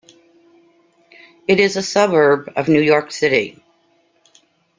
It 1.47 1.59
is 1.59 1.75
a 1.75 1.83
suburb 1.83 2.51
of 2.55 2.67
New 2.67 2.81
York 2.81 3.11
City. 3.11 3.61